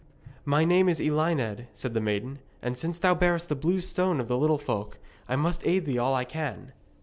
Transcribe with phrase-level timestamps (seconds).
[0.45, 4.27] 'My name is Elined,' said the maiden, 'and since thou bearest the Blue Stone of
[4.27, 4.97] the Little Folk,
[5.29, 6.71] I must aid thee all I can.'